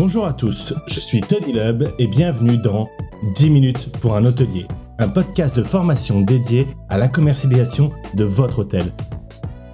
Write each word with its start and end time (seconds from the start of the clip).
Bonjour 0.00 0.24
à 0.24 0.32
tous, 0.32 0.72
je 0.86 0.98
suis 0.98 1.20
Tony 1.20 1.52
Lub 1.52 1.92
et 1.98 2.06
bienvenue 2.06 2.56
dans 2.56 2.88
10 3.36 3.50
minutes 3.50 3.92
pour 3.98 4.16
un 4.16 4.24
hôtelier, 4.24 4.66
un 4.98 5.10
podcast 5.10 5.54
de 5.54 5.62
formation 5.62 6.22
dédié 6.22 6.66
à 6.88 6.96
la 6.96 7.06
commercialisation 7.06 7.90
de 8.14 8.24
votre 8.24 8.60
hôtel. 8.60 8.86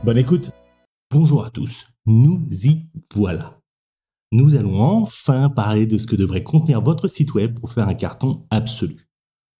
Bonne 0.02 0.18
écoute 0.18 0.50
Bonjour 1.12 1.44
à 1.44 1.50
tous, 1.50 1.86
nous 2.06 2.44
y 2.64 2.88
voilà. 3.14 3.60
Nous 4.32 4.56
allons 4.56 4.80
enfin 4.80 5.48
parler 5.48 5.86
de 5.86 5.96
ce 5.96 6.08
que 6.08 6.16
devrait 6.16 6.42
contenir 6.42 6.80
votre 6.80 7.06
site 7.06 7.32
web 7.34 7.60
pour 7.60 7.72
faire 7.72 7.88
un 7.88 7.94
carton 7.94 8.48
absolu. 8.50 9.08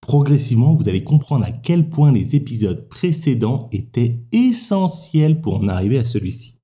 Progressivement, 0.01 0.75
vous 0.75 0.89
allez 0.89 1.05
comprendre 1.05 1.45
à 1.45 1.53
quel 1.53 1.91
point 1.91 2.11
les 2.11 2.35
épisodes 2.35 2.89
précédents 2.89 3.69
étaient 3.71 4.21
essentiels 4.33 5.41
pour 5.41 5.59
en 5.59 5.69
arriver 5.69 5.99
à 5.99 6.05
celui-ci. 6.05 6.61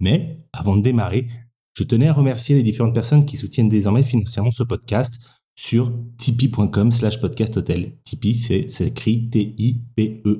Mais, 0.00 0.42
avant 0.54 0.74
de 0.74 0.82
démarrer, 0.82 1.28
je 1.74 1.84
tenais 1.84 2.08
à 2.08 2.12
remercier 2.12 2.54
les 2.54 2.62
différentes 2.62 2.94
personnes 2.94 3.24
qui 3.24 3.36
soutiennent 3.36 3.68
désormais 3.68 4.02
financièrement 4.02 4.50
ce 4.50 4.62
podcast 4.62 5.20
sur 5.54 5.92
tipeee.com 6.18 6.90
slash 6.90 7.20
podcasthotel. 7.20 7.96
Tipeee, 8.04 8.34
c'est 8.34 8.86
écrit 8.86 9.28
T-I-P-E-E-E.com. 9.30 10.32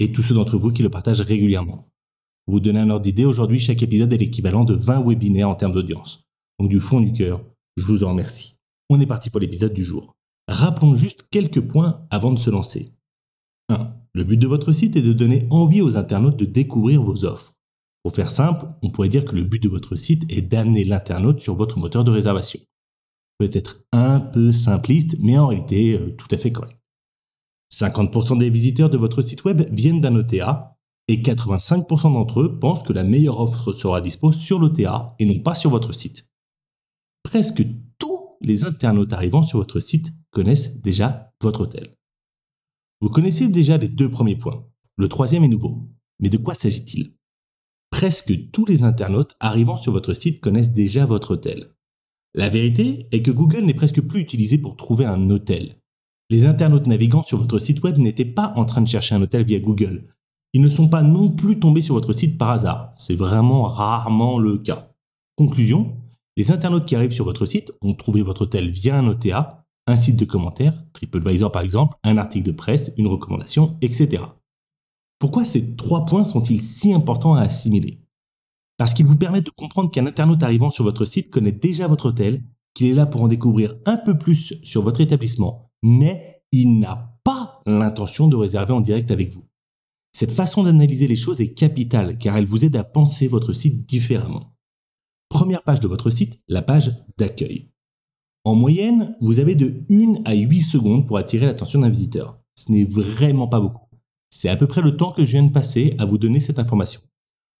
Et 0.00 0.12
tous 0.12 0.22
ceux 0.22 0.34
d'entre 0.34 0.58
vous 0.58 0.72
qui 0.72 0.82
le 0.82 0.90
partagent 0.90 1.20
régulièrement. 1.20 1.88
Pour 2.44 2.54
vous 2.54 2.60
donner 2.60 2.80
un 2.80 2.90
ordre 2.90 3.04
d'idée, 3.04 3.24
aujourd'hui, 3.24 3.58
chaque 3.58 3.82
épisode 3.82 4.12
est 4.12 4.18
l'équivalent 4.18 4.64
de 4.64 4.74
20 4.74 5.02
webinaires 5.06 5.48
en 5.48 5.54
termes 5.54 5.72
d'audience. 5.72 6.24
Donc 6.58 6.68
du 6.68 6.80
fond 6.80 7.00
du 7.00 7.12
cœur, 7.12 7.42
je 7.76 7.86
vous 7.86 8.04
en 8.04 8.10
remercie. 8.10 8.56
On 8.90 9.00
est 9.00 9.06
parti 9.06 9.30
pour 9.30 9.40
l'épisode 9.40 9.72
du 9.72 9.82
jour. 9.82 10.14
Rappelons 10.46 10.94
juste 10.94 11.26
quelques 11.30 11.62
points 11.62 12.06
avant 12.10 12.32
de 12.32 12.38
se 12.38 12.50
lancer. 12.50 12.92
1. 13.70 13.94
Le 14.12 14.24
but 14.24 14.36
de 14.36 14.46
votre 14.46 14.72
site 14.72 14.96
est 14.96 15.02
de 15.02 15.14
donner 15.14 15.46
envie 15.50 15.80
aux 15.80 15.96
internautes 15.96 16.36
de 16.36 16.44
découvrir 16.44 17.02
vos 17.02 17.24
offres. 17.24 17.53
Pour 18.04 18.14
faire 18.14 18.30
simple, 18.30 18.66
on 18.82 18.90
pourrait 18.90 19.08
dire 19.08 19.24
que 19.24 19.34
le 19.34 19.44
but 19.44 19.62
de 19.62 19.68
votre 19.68 19.96
site 19.96 20.24
est 20.28 20.42
d'amener 20.42 20.84
l'internaute 20.84 21.40
sur 21.40 21.56
votre 21.56 21.78
moteur 21.78 22.04
de 22.04 22.10
réservation. 22.10 22.60
Peut-être 23.38 23.82
un 23.92 24.20
peu 24.20 24.52
simpliste, 24.52 25.16
mais 25.20 25.38
en 25.38 25.48
réalité 25.48 25.94
euh, 25.94 26.14
tout 26.14 26.28
à 26.30 26.36
fait 26.36 26.52
correct. 26.52 26.78
50% 27.72 28.38
des 28.38 28.50
visiteurs 28.50 28.90
de 28.90 28.98
votre 28.98 29.22
site 29.22 29.44
web 29.44 29.62
viennent 29.72 30.02
d'un 30.02 30.14
OTA 30.16 30.76
et 31.08 31.16
85% 31.16 32.12
d'entre 32.12 32.42
eux 32.42 32.58
pensent 32.58 32.82
que 32.82 32.92
la 32.92 33.04
meilleure 33.04 33.40
offre 33.40 33.72
sera 33.72 34.02
dispo 34.02 34.32
sur 34.32 34.58
l'OTA 34.58 35.16
et 35.18 35.24
non 35.24 35.40
pas 35.40 35.54
sur 35.54 35.70
votre 35.70 35.92
site. 35.92 36.28
Presque 37.22 37.66
tous 37.98 38.36
les 38.42 38.66
internautes 38.66 39.14
arrivant 39.14 39.42
sur 39.42 39.58
votre 39.58 39.80
site 39.80 40.12
connaissent 40.30 40.76
déjà 40.76 41.32
votre 41.40 41.62
hôtel. 41.62 41.94
Vous 43.00 43.08
connaissez 43.08 43.48
déjà 43.48 43.78
les 43.78 43.88
deux 43.88 44.10
premiers 44.10 44.36
points. 44.36 44.66
Le 44.96 45.08
troisième 45.08 45.44
est 45.44 45.48
nouveau. 45.48 45.88
Mais 46.20 46.28
de 46.28 46.36
quoi 46.36 46.54
s'agit-il? 46.54 47.14
Presque 47.94 48.50
tous 48.50 48.66
les 48.66 48.82
internautes 48.82 49.36
arrivant 49.38 49.76
sur 49.76 49.92
votre 49.92 50.14
site 50.14 50.40
connaissent 50.40 50.72
déjà 50.72 51.06
votre 51.06 51.34
hôtel. 51.34 51.68
La 52.34 52.48
vérité 52.48 53.06
est 53.12 53.22
que 53.22 53.30
Google 53.30 53.64
n'est 53.64 53.72
presque 53.72 54.00
plus 54.00 54.20
utilisé 54.20 54.58
pour 54.58 54.74
trouver 54.74 55.04
un 55.04 55.30
hôtel. 55.30 55.76
Les 56.28 56.44
internautes 56.44 56.88
naviguant 56.88 57.22
sur 57.22 57.38
votre 57.38 57.60
site 57.60 57.84
web 57.84 57.98
n'étaient 57.98 58.24
pas 58.24 58.52
en 58.56 58.64
train 58.64 58.80
de 58.80 58.88
chercher 58.88 59.14
un 59.14 59.22
hôtel 59.22 59.44
via 59.44 59.60
Google. 59.60 60.08
Ils 60.54 60.60
ne 60.60 60.68
sont 60.68 60.88
pas 60.88 61.02
non 61.02 61.30
plus 61.30 61.60
tombés 61.60 61.82
sur 61.82 61.94
votre 61.94 62.12
site 62.12 62.36
par 62.36 62.50
hasard. 62.50 62.90
C'est 62.94 63.14
vraiment 63.14 63.62
rarement 63.62 64.40
le 64.40 64.58
cas. 64.58 64.90
Conclusion, 65.36 65.96
les 66.36 66.50
internautes 66.50 66.86
qui 66.86 66.96
arrivent 66.96 67.12
sur 67.12 67.24
votre 67.24 67.46
site 67.46 67.70
ont 67.80 67.94
trouvé 67.94 68.22
votre 68.22 68.42
hôtel 68.42 68.70
via 68.70 68.98
un 68.98 69.06
OTA, 69.06 69.64
un 69.86 69.94
site 69.94 70.16
de 70.16 70.24
commentaires, 70.24 70.82
TripAdvisor 70.94 71.52
par 71.52 71.62
exemple, 71.62 71.96
un 72.02 72.18
article 72.18 72.46
de 72.46 72.52
presse, 72.52 72.92
une 72.96 73.06
recommandation, 73.06 73.76
etc. 73.82 74.24
Pourquoi 75.24 75.46
ces 75.46 75.74
trois 75.74 76.04
points 76.04 76.22
sont-ils 76.22 76.60
si 76.60 76.92
importants 76.92 77.34
à 77.34 77.40
assimiler? 77.40 77.98
Parce 78.76 78.92
qu'ils 78.92 79.06
vous 79.06 79.16
permettent 79.16 79.46
de 79.46 79.52
comprendre 79.56 79.90
qu'un 79.90 80.04
internaute 80.04 80.42
arrivant 80.42 80.68
sur 80.68 80.84
votre 80.84 81.06
site 81.06 81.30
connaît 81.30 81.50
déjà 81.50 81.86
votre 81.86 82.10
hôtel, 82.10 82.44
qu'il 82.74 82.88
est 82.88 82.92
là 82.92 83.06
pour 83.06 83.22
en 83.22 83.28
découvrir 83.28 83.74
un 83.86 83.96
peu 83.96 84.18
plus 84.18 84.52
sur 84.62 84.82
votre 84.82 85.00
établissement, 85.00 85.70
mais 85.82 86.42
il 86.52 86.78
n'a 86.78 87.16
pas 87.24 87.62
l'intention 87.64 88.28
de 88.28 88.36
réserver 88.36 88.74
en 88.74 88.82
direct 88.82 89.10
avec 89.10 89.32
vous. 89.32 89.46
Cette 90.12 90.30
façon 90.30 90.62
d'analyser 90.62 91.08
les 91.08 91.16
choses 91.16 91.40
est 91.40 91.54
capitale 91.54 92.18
car 92.18 92.36
elle 92.36 92.44
vous 92.44 92.66
aide 92.66 92.76
à 92.76 92.84
penser 92.84 93.26
votre 93.26 93.54
site 93.54 93.88
différemment. 93.88 94.54
Première 95.30 95.62
page 95.62 95.80
de 95.80 95.88
votre 95.88 96.10
site, 96.10 96.38
la 96.48 96.60
page 96.60 96.92
d'accueil. 97.16 97.70
En 98.44 98.54
moyenne, 98.54 99.16
vous 99.22 99.40
avez 99.40 99.54
de 99.54 99.86
1 99.88 100.24
à 100.26 100.34
8 100.34 100.60
secondes 100.60 101.08
pour 101.08 101.16
attirer 101.16 101.46
l'attention 101.46 101.80
d'un 101.80 101.88
visiteur. 101.88 102.38
Ce 102.56 102.70
n'est 102.70 102.84
vraiment 102.84 103.48
pas 103.48 103.60
beaucoup. 103.60 103.84
C'est 104.36 104.48
à 104.48 104.56
peu 104.56 104.66
près 104.66 104.82
le 104.82 104.96
temps 104.96 105.12
que 105.12 105.24
je 105.24 105.30
viens 105.30 105.44
de 105.44 105.52
passer 105.52 105.94
à 105.96 106.04
vous 106.04 106.18
donner 106.18 106.40
cette 106.40 106.58
information. 106.58 107.00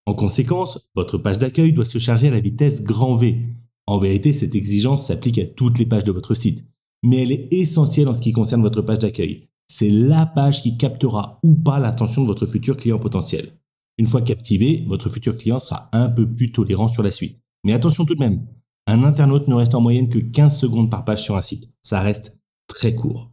En 0.06 0.14
conséquence, 0.14 0.90
votre 0.96 1.18
page 1.18 1.38
d'accueil 1.38 1.72
doit 1.72 1.84
se 1.84 1.98
charger 1.98 2.26
à 2.26 2.32
la 2.32 2.40
vitesse 2.40 2.82
grand 2.82 3.14
V. 3.14 3.46
En 3.86 3.98
vérité, 3.98 4.32
cette 4.32 4.56
exigence 4.56 5.06
s'applique 5.06 5.38
à 5.38 5.46
toutes 5.46 5.78
les 5.78 5.86
pages 5.86 6.02
de 6.02 6.10
votre 6.10 6.34
site, 6.34 6.64
mais 7.04 7.22
elle 7.22 7.30
est 7.30 7.48
essentielle 7.52 8.08
en 8.08 8.12
ce 8.12 8.20
qui 8.20 8.32
concerne 8.32 8.60
votre 8.60 8.82
page 8.82 8.98
d'accueil. 8.98 9.46
C'est 9.68 9.88
la 9.88 10.26
page 10.26 10.62
qui 10.62 10.76
captera 10.76 11.38
ou 11.44 11.54
pas 11.54 11.78
l'attention 11.78 12.22
de 12.22 12.26
votre 12.26 12.44
futur 12.44 12.76
client 12.76 12.98
potentiel. 12.98 13.52
Une 13.96 14.06
fois 14.06 14.22
captivé, 14.22 14.84
votre 14.88 15.08
futur 15.08 15.36
client 15.36 15.60
sera 15.60 15.88
un 15.92 16.08
peu 16.08 16.28
plus 16.28 16.50
tolérant 16.50 16.88
sur 16.88 17.04
la 17.04 17.12
suite. 17.12 17.38
Mais 17.62 17.72
attention 17.72 18.04
tout 18.04 18.16
de 18.16 18.20
même, 18.20 18.44
un 18.88 19.04
internaute 19.04 19.46
ne 19.46 19.54
reste 19.54 19.76
en 19.76 19.80
moyenne 19.80 20.08
que 20.08 20.18
15 20.18 20.58
secondes 20.58 20.90
par 20.90 21.04
page 21.04 21.22
sur 21.22 21.36
un 21.36 21.40
site. 21.40 21.70
Ça 21.82 22.00
reste 22.00 22.36
très 22.66 22.96
court. 22.96 23.30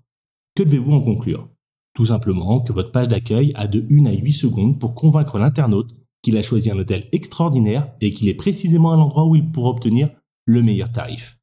Que 0.56 0.62
devez-vous 0.62 0.94
en 0.94 1.02
conclure? 1.02 1.50
Tout 1.94 2.06
simplement 2.06 2.62
que 2.62 2.74
votre 2.74 2.92
page 2.92 3.08
d'accueil 3.08 3.52
a 3.56 3.68
de 3.68 3.86
1 3.92 4.06
à 4.06 4.14
8 4.14 4.34
secondes 4.34 4.80
pour 4.80 4.96
convaincre 4.96 5.38
l'internaute 5.38 5.94
qu'il 6.22 6.38
a 6.38 6.42
choisi 6.42 6.72
un 6.72 6.78
hôtel 6.78 7.08
extraordinaire 7.12 7.92
et 8.00 8.14
qu'il 8.14 8.30
est 8.30 8.36
précisément 8.36 8.92
à 8.92 8.96
l'endroit 8.96 9.26
où 9.26 9.36
il 9.36 9.52
pourra 9.52 9.72
obtenir 9.72 10.10
le 10.46 10.62
meilleur 10.62 10.92
tarif. 10.92 11.40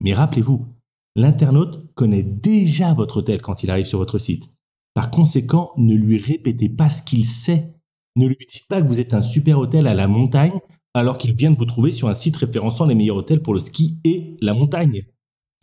Mais 0.00 0.14
rappelez-vous, 0.14 0.66
l'internaute 1.16 1.92
connaît 1.94 2.22
déjà 2.22 2.94
votre 2.94 3.18
hôtel 3.18 3.42
quand 3.42 3.62
il 3.62 3.70
arrive 3.70 3.86
sur 3.86 3.98
votre 3.98 4.18
site. 4.18 4.50
Par 4.94 5.10
conséquent, 5.10 5.72
ne 5.76 5.94
lui 5.94 6.18
répétez 6.18 6.68
pas 6.68 6.88
ce 6.88 7.02
qu'il 7.02 7.24
sait. 7.26 7.74
Ne 8.16 8.28
lui 8.28 8.46
dites 8.48 8.68
pas 8.68 8.80
que 8.80 8.86
vous 8.86 9.00
êtes 9.00 9.14
un 9.14 9.22
super 9.22 9.58
hôtel 9.58 9.86
à 9.86 9.94
la 9.94 10.08
montagne 10.08 10.60
alors 10.94 11.16
qu'il 11.16 11.34
vient 11.34 11.50
de 11.50 11.56
vous 11.56 11.64
trouver 11.64 11.90
sur 11.90 12.08
un 12.08 12.14
site 12.14 12.36
référençant 12.36 12.84
les 12.84 12.94
meilleurs 12.94 13.16
hôtels 13.16 13.42
pour 13.42 13.54
le 13.54 13.60
ski 13.60 13.98
et 14.04 14.36
la 14.40 14.54
montagne. 14.54 15.06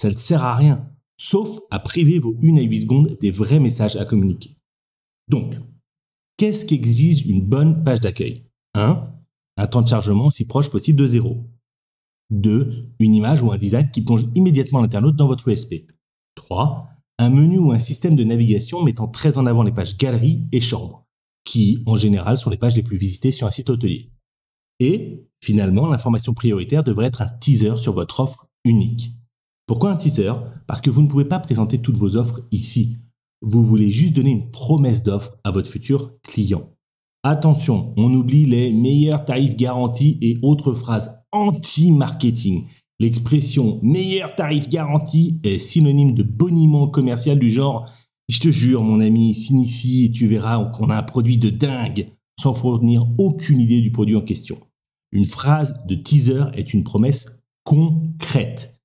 Ça 0.01 0.09
ne 0.09 0.13
sert 0.13 0.44
à 0.44 0.56
rien 0.56 0.89
sauf 1.19 1.59
à 1.69 1.80
priver 1.80 2.18
vos 2.18 2.35
1 2.41 2.56
à 2.57 2.62
8 2.62 2.81
secondes 2.81 3.18
des 3.19 3.30
vrais 3.30 3.59
messages 3.59 3.97
à 3.97 4.06
communiquer. 4.06 4.56
Donc, 5.28 5.59
qu'est-ce 6.38 6.66
qu'exige 6.66 7.28
une 7.28 7.41
bonne 7.41 7.84
page 7.84 8.00
d'accueil? 8.00 8.46
1. 8.74 9.13
Un 9.57 9.68
temps 9.68 9.81
de 9.81 9.90
chargement 9.90 10.28
aussi 10.28 10.47
proche 10.47 10.69
possible 10.69 10.97
de 10.97 11.06
0. 11.06 11.46
2. 12.31 12.94
Une 13.00 13.13
image 13.13 13.44
ou 13.44 13.52
un 13.52 13.57
design 13.57 13.91
qui 13.91 14.02
plonge 14.02 14.28
immédiatement 14.34 14.80
l'internaute 14.80 15.18
dans 15.18 15.28
votre 15.28 15.50
USP. 15.50 15.91
3. 16.35 16.88
Un 17.18 17.30
menu 17.30 17.57
ou 17.57 17.74
un 17.74 17.80
système 17.80 18.16
de 18.16 18.24
navigation 18.24 18.81
mettant 18.81 19.09
très 19.09 19.38
en 19.38 19.46
avant 19.46 19.63
les 19.63 19.74
pages 19.74 19.97
galeries 19.97 20.47
et 20.53 20.62
chambres, 20.62 21.06
qui 21.44 21.84
en 21.86 21.97
général 21.97 22.38
sont 22.38 22.50
les 22.50 22.57
pages 22.57 22.78
les 22.78 22.84
plus 22.84 22.97
visitées 22.97 23.31
sur 23.31 23.46
un 23.46 23.51
site 23.51 23.69
hôtelier. 23.69 24.09
Et 24.80 25.28
finalement, 25.44 25.88
l'information 25.88 26.34
prioritaire 26.34 26.86
devrait 26.86 27.07
être 27.07 27.22
un 27.22 27.28
teaser 27.28 27.75
sur 27.75 27.91
votre 27.91 28.22
offre 28.22 28.47
unique. 28.63 29.19
Pourquoi 29.69 29.91
un 29.91 29.97
teaser? 29.97 30.34
Parce 30.66 30.81
que 30.81 30.90
vous 30.90 31.03
ne 31.03 31.07
pouvez 31.07 31.25
pas 31.25 31.38
présenter 31.38 31.78
toutes 31.78 31.97
vos 31.97 32.18
offres 32.18 32.41
ici. 32.50 32.97
Vous 33.44 33.62
voulez 33.62 33.91
juste 33.91 34.16
donner 34.16 34.31
une 34.31 34.50
promesse 34.50 35.03
d'offre 35.03 35.38
à 35.44 35.52
votre 35.52 35.69
futur 35.69 36.09
client. 36.24 36.72
Attention, 37.22 37.94
on 37.96 38.12
oublie 38.16 38.47
les 38.47 38.74
meilleurs 38.74 39.25
tarifs 39.25 39.56
garantis 39.56 40.18
et 40.24 40.40
autres 40.41 40.74
phrases 40.74 41.22
anti-marketing. 41.31 42.66
L'expression 43.00 43.80
meilleur 43.84 44.34
tarif 44.34 44.69
garanti 44.69 45.40
est 45.44 45.59
synonyme 45.59 46.16
de 46.16 46.24
boniment 46.24 46.88
commercial 46.88 47.38
du 47.38 47.51
genre 47.51 47.88
je 48.28 48.40
te 48.40 48.50
jure, 48.50 48.81
mon 48.81 49.00
ami, 49.01 49.36
signe 49.36 49.62
ici 49.62 50.06
et 50.06 50.12
tu 50.12 50.25
verras 50.25 50.66
qu'on 50.72 50.90
a 50.90 50.97
un 50.97 51.03
produit 51.03 51.38
de 51.38 51.51
dingue, 51.51 52.07
sans 52.40 52.56
fournir 52.56 53.06
aucune 53.19 53.62
idée 53.62 53.81
du 53.81 53.91
produit 53.91 54.16
en 54.16 54.22
question. 54.22 54.57
Une 55.12 55.28
phrase 55.28 55.80
de 55.86 55.94
teaser 55.94 56.45
est 56.56 56.74
une 56.74 56.83
promesse 56.83 57.27
concrète. 57.63 58.79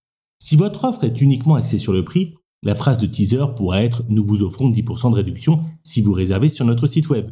Si 0.45 0.57
votre 0.57 0.85
offre 0.85 1.05
est 1.05 1.23
uniquement 1.23 1.55
axée 1.55 1.79
sur 1.79 1.95
le 1.95 2.05
prix, 2.05 2.35
la 2.63 2.75
phrase 2.75 2.99
de 2.99 3.07
teaser 3.07 3.55
pourrait 3.57 3.87
être 3.87 4.03
Nous 4.11 4.27
vous 4.27 4.43
offrons 4.43 4.71
10% 4.71 5.11
de 5.11 5.17
réduction 5.17 5.63
si 5.83 6.03
vous 6.03 6.13
réservez 6.13 6.51
sur 6.51 6.67
notre 6.67 6.87
site 6.87 7.09
web. 7.09 7.31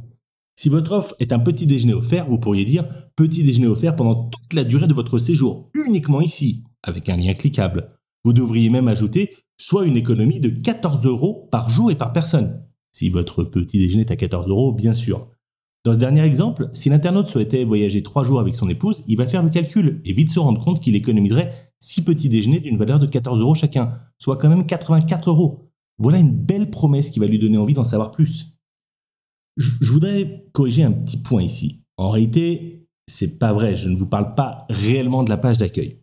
Si 0.56 0.70
votre 0.70 0.92
offre 0.92 1.14
est 1.18 1.34
un 1.34 1.38
petit 1.38 1.66
déjeuner 1.66 1.92
offert, 1.92 2.26
vous 2.26 2.38
pourriez 2.38 2.64
dire 2.64 2.88
Petit 3.14 3.42
déjeuner 3.42 3.66
offert 3.66 3.96
pendant 3.96 4.30
toute 4.30 4.54
la 4.54 4.64
durée 4.64 4.86
de 4.86 4.94
votre 4.94 5.18
séjour, 5.18 5.68
uniquement 5.74 6.22
ici, 6.22 6.64
avec 6.82 7.10
un 7.10 7.18
lien 7.18 7.34
cliquable. 7.34 7.90
Vous 8.24 8.32
devriez 8.32 8.70
même 8.70 8.88
ajouter 8.88 9.36
soit 9.58 9.84
une 9.84 9.98
économie 9.98 10.40
de 10.40 10.48
14 10.48 11.04
euros 11.04 11.50
par 11.52 11.68
jour 11.68 11.90
et 11.90 11.96
par 11.96 12.14
personne. 12.14 12.64
Si 12.92 13.10
votre 13.10 13.44
petit 13.44 13.78
déjeuner 13.78 14.04
est 14.04 14.10
à 14.10 14.16
14 14.16 14.48
euros, 14.48 14.72
bien 14.72 14.94
sûr. 14.94 15.28
Dans 15.84 15.92
ce 15.92 15.98
dernier 15.98 16.22
exemple, 16.22 16.70
si 16.72 16.90
l'internaute 16.90 17.28
souhaitait 17.28 17.64
voyager 17.64 18.04
3 18.04 18.22
jours 18.22 18.38
avec 18.38 18.54
son 18.54 18.68
épouse, 18.68 19.02
il 19.08 19.16
va 19.16 19.26
faire 19.26 19.42
le 19.42 19.50
calcul 19.50 20.00
et 20.04 20.12
vite 20.12 20.30
se 20.30 20.38
rendre 20.38 20.62
compte 20.62 20.80
qu'il 20.80 20.94
économiserait 20.94 21.72
6 21.80 22.04
petits 22.04 22.28
déjeuners 22.28 22.60
d'une 22.60 22.78
valeur 22.78 23.00
de 23.00 23.06
14 23.06 23.40
euros 23.40 23.54
chacun, 23.54 23.98
soit 24.18 24.36
quand 24.36 24.48
même 24.48 24.64
84 24.64 25.30
euros. 25.30 25.72
Voilà 25.98 26.18
une 26.18 26.30
belle 26.30 26.70
promesse 26.70 27.10
qui 27.10 27.18
va 27.18 27.26
lui 27.26 27.40
donner 27.40 27.58
envie 27.58 27.74
d'en 27.74 27.82
savoir 27.82 28.12
plus. 28.12 28.54
Je, 29.56 29.92
voudrais 29.92 30.46
corriger 30.52 30.84
un 30.84 30.92
petit 30.92 31.20
point 31.20 31.42
ici. 31.42 31.82
En 31.96 32.10
réalité, 32.10 32.86
c'est 33.08 33.38
pas 33.38 33.52
vrai, 33.52 33.74
je 33.74 33.88
ne 33.88 33.96
vous 33.96 34.06
parle 34.06 34.34
pas 34.34 34.66
réellement 34.70 35.24
de 35.24 35.30
la 35.30 35.36
page 35.36 35.58
d'accueil. 35.58 36.00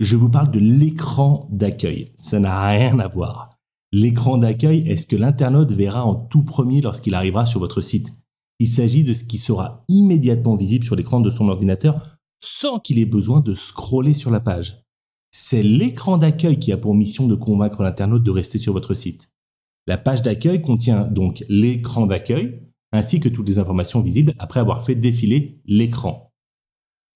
Je 0.00 0.16
vous 0.16 0.30
parle 0.30 0.50
de 0.50 0.58
l'écran 0.58 1.48
d'accueil. 1.52 2.12
Ça 2.16 2.40
n'a 2.40 2.66
rien 2.66 2.98
à 2.98 3.08
voir. 3.08 3.50
L'écran 3.92 4.38
d'accueil 4.38 4.88
est 4.88 4.96
ce 4.96 5.06
que 5.06 5.16
l'internaute 5.16 5.72
verra 5.72 6.04
en 6.04 6.14
tout 6.14 6.42
premier 6.42 6.80
lorsqu'il 6.80 7.14
arrivera 7.14 7.46
sur 7.46 7.60
votre 7.60 7.80
site? 7.80 8.12
Il 8.58 8.68
s'agit 8.68 9.04
de 9.04 9.12
ce 9.12 9.24
qui 9.24 9.38
sera 9.38 9.84
immédiatement 9.88 10.56
visible 10.56 10.84
sur 10.84 10.96
l'écran 10.96 11.20
de 11.20 11.30
son 11.30 11.48
ordinateur 11.48 12.16
sans 12.42 12.78
qu'il 12.78 12.98
ait 12.98 13.04
besoin 13.04 13.40
de 13.40 13.54
scroller 13.54 14.12
sur 14.12 14.30
la 14.30 14.40
page. 14.40 14.82
C'est 15.30 15.62
l'écran 15.62 16.16
d'accueil 16.16 16.58
qui 16.58 16.72
a 16.72 16.78
pour 16.78 16.94
mission 16.94 17.26
de 17.26 17.34
convaincre 17.34 17.82
l'internaute 17.82 18.22
de 18.22 18.30
rester 18.30 18.58
sur 18.58 18.72
votre 18.72 18.94
site. 18.94 19.28
La 19.86 19.98
page 19.98 20.22
d'accueil 20.22 20.62
contient 20.62 21.04
donc 21.04 21.44
l'écran 21.48 22.06
d'accueil 22.06 22.62
ainsi 22.92 23.20
que 23.20 23.28
toutes 23.28 23.48
les 23.48 23.58
informations 23.58 24.00
visibles 24.00 24.34
après 24.38 24.60
avoir 24.60 24.84
fait 24.84 24.94
défiler 24.94 25.60
l'écran. 25.66 26.32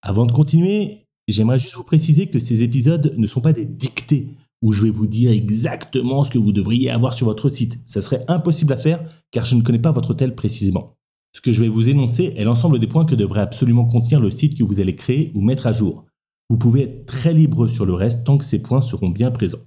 Avant 0.02 0.26
de 0.26 0.32
continuer, 0.32 1.06
j'aimerais 1.28 1.58
juste 1.58 1.75
vous 1.75 1.84
préciser 1.84 2.28
que 2.28 2.38
ces 2.38 2.62
épisodes 2.62 3.14
ne 3.16 3.26
sont 3.26 3.40
pas 3.40 3.52
des 3.52 3.64
dictées 3.64 4.37
où 4.62 4.72
je 4.72 4.82
vais 4.82 4.90
vous 4.90 5.06
dire 5.06 5.31
exactement 5.31 6.22
ce 6.25 6.31
que 6.31 6.38
vous 6.38 6.52
devriez 6.52 6.90
avoir 6.90 7.14
sur 7.14 7.26
votre 7.26 7.48
site. 7.48 7.81
Ça 7.87 8.00
serait 8.00 8.25
impossible 8.28 8.72
à 8.72 8.78
faire 8.78 9.02
car 9.31 9.44
je 9.44 9.54
ne 9.54 9.62
connais 9.62 9.78
pas 9.78 9.92
votre 9.92 10.10
hôtel 10.10 10.34
précisément. 10.34 10.96
Ce 11.32 11.41
que 11.41 11.53
je 11.53 11.61
vais 11.61 11.69
vous 11.69 11.88
énoncer 11.88 12.35
est 12.37 12.44
l'ensemble 12.44 12.79
des 12.79 12.87
points 12.87 13.05
que 13.05 13.15
devrait 13.15 13.41
absolument 13.41 13.87
contenir 13.87 14.21
le 14.21 14.31
site 14.31 14.59
que 14.59 14.65
vous 14.65 14.81
allez 14.81 14.97
créer 14.97 15.32
ou 15.35 15.43
mettre 15.43 15.67
à 15.67 15.73
jour. 15.73 16.06
Vous 16.49 16.59
pouvez 16.59 16.82
être 16.82 17.06
très 17.06 17.32
libre 17.32 17.69
sur 17.69 17.87
le 17.87 17.94
reste 17.94 18.25
tant 18.25 18.37
que 18.37 18.44
ces 18.44 18.62
points 18.62 18.81
seront 18.81 19.11
bien 19.11 19.31
présents. 19.31 19.65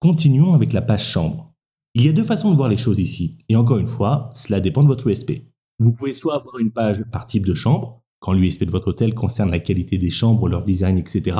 Continuons 0.00 0.54
avec 0.54 0.72
la 0.72 0.82
page 0.82 1.06
chambre. 1.06 1.54
Il 1.94 2.04
y 2.04 2.08
a 2.08 2.12
deux 2.12 2.24
façons 2.24 2.50
de 2.50 2.56
voir 2.56 2.68
les 2.68 2.76
choses 2.76 2.98
ici, 2.98 3.38
et 3.48 3.56
encore 3.56 3.78
une 3.78 3.86
fois, 3.86 4.30
cela 4.34 4.60
dépend 4.60 4.82
de 4.82 4.88
votre 4.88 5.06
USP. 5.06 5.44
Vous 5.78 5.92
pouvez 5.92 6.12
soit 6.12 6.36
avoir 6.36 6.58
une 6.58 6.72
page 6.72 7.04
par 7.12 7.26
type 7.26 7.46
de 7.46 7.54
chambre, 7.54 8.02
quand 8.20 8.32
l'USP 8.32 8.64
de 8.64 8.70
votre 8.70 8.88
hôtel 8.88 9.14
concerne 9.14 9.50
la 9.50 9.60
qualité 9.60 9.96
des 9.96 10.10
chambres, 10.10 10.48
leur 10.48 10.64
design, 10.64 10.98
etc., 10.98 11.36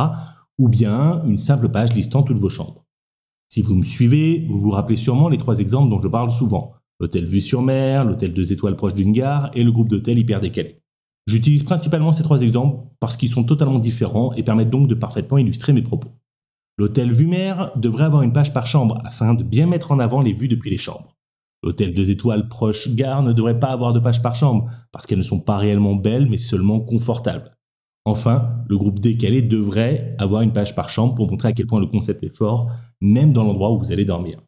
ou 0.58 0.68
bien 0.68 1.22
une 1.24 1.38
simple 1.38 1.68
page 1.68 1.92
listant 1.92 2.22
toutes 2.22 2.38
vos 2.38 2.48
chambres. 2.48 2.84
Si 3.48 3.62
vous 3.62 3.74
me 3.74 3.82
suivez, 3.82 4.46
vous 4.48 4.58
vous 4.58 4.70
rappelez 4.70 4.96
sûrement 4.96 5.28
les 5.28 5.38
trois 5.38 5.58
exemples 5.58 5.90
dont 5.90 6.00
je 6.00 6.08
parle 6.08 6.30
souvent. 6.30 6.74
L'hôtel 7.00 7.26
vue 7.26 7.40
sur 7.40 7.62
mer, 7.62 8.04
l'hôtel 8.04 8.34
deux 8.34 8.52
étoiles 8.52 8.76
proche 8.76 8.94
d'une 8.94 9.12
gare 9.12 9.50
et 9.54 9.62
le 9.62 9.70
groupe 9.70 9.88
d'hôtels 9.88 10.18
hyper 10.18 10.40
décalé. 10.40 10.82
J'utilise 11.28 11.62
principalement 11.62 12.10
ces 12.10 12.22
trois 12.22 12.42
exemples 12.42 12.86
parce 13.00 13.16
qu'ils 13.16 13.28
sont 13.28 13.44
totalement 13.44 13.78
différents 13.78 14.32
et 14.32 14.42
permettent 14.42 14.70
donc 14.70 14.88
de 14.88 14.94
parfaitement 14.94 15.38
illustrer 15.38 15.72
mes 15.72 15.82
propos. 15.82 16.08
L'hôtel 16.78 17.12
vue 17.12 17.26
mer 17.26 17.72
devrait 17.76 18.04
avoir 18.04 18.22
une 18.22 18.32
page 18.32 18.52
par 18.52 18.66
chambre 18.66 19.00
afin 19.04 19.34
de 19.34 19.44
bien 19.44 19.66
mettre 19.66 19.92
en 19.92 19.98
avant 19.98 20.22
les 20.22 20.32
vues 20.32 20.48
depuis 20.48 20.70
les 20.70 20.78
chambres. 20.78 21.16
L'hôtel 21.62 21.92
deux 21.92 22.10
étoiles 22.10 22.48
proche 22.48 22.88
gare 22.94 23.22
ne 23.22 23.32
devrait 23.32 23.60
pas 23.60 23.68
avoir 23.68 23.92
de 23.92 24.00
page 24.00 24.22
par 24.22 24.34
chambre 24.34 24.70
parce 24.90 25.06
qu'elles 25.06 25.18
ne 25.18 25.22
sont 25.24 25.40
pas 25.40 25.58
réellement 25.58 25.94
belles 25.94 26.28
mais 26.28 26.38
seulement 26.38 26.80
confortables. 26.80 27.56
Enfin, 28.04 28.64
le 28.68 28.78
groupe 28.78 29.00
décalé 29.00 29.42
devrait 29.42 30.16
avoir 30.18 30.42
une 30.42 30.52
page 30.52 30.74
par 30.74 30.88
chambre 30.88 31.14
pour 31.14 31.30
montrer 31.30 31.48
à 31.48 31.52
quel 31.52 31.66
point 31.66 31.78
le 31.78 31.86
concept 31.86 32.24
est 32.24 32.34
fort, 32.34 32.70
même 33.02 33.34
dans 33.34 33.44
l'endroit 33.44 33.70
où 33.70 33.78
vous 33.78 33.92
allez 33.92 34.06
dormir. 34.06 34.40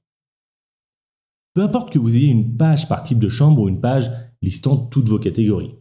Peu 1.55 1.62
importe 1.62 1.93
que 1.93 1.99
vous 1.99 2.14
ayez 2.14 2.29
une 2.29 2.56
page 2.56 2.88
par 2.88 3.02
type 3.02 3.19
de 3.19 3.29
chambre 3.29 3.62
ou 3.62 3.69
une 3.69 3.81
page 3.81 4.11
listant 4.41 4.76
toutes 4.76 5.08
vos 5.08 5.19
catégories, 5.19 5.75